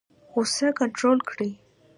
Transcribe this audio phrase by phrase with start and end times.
[0.31, 1.51] غوسه کنټرول کړئ